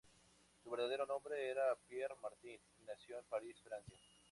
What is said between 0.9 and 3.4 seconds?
nombre era Pierre Martin, y nació en